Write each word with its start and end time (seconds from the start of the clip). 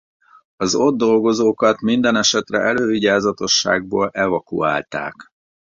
Az 0.55 0.75
ott 0.75 0.97
dolgozókat 0.97 1.81
mindenesetre 1.81 2.57
elővigyázatosságból 2.59 4.09
evakuálták. 4.13 5.31